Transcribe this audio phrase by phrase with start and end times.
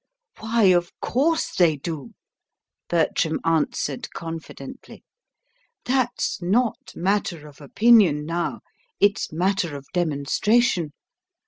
[0.39, 2.15] "Why, of course they do,"
[2.89, 5.03] Bertram answered confidently.
[5.85, 8.61] "That's not matter of opinion now;
[8.99, 10.93] it's matter of demonstration.